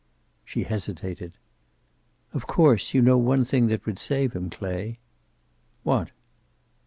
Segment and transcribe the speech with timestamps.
[0.43, 1.37] She hesitated.
[2.33, 4.97] "Of course, you know one thing that would save him, Clay?"
[5.83, 6.09] "What?"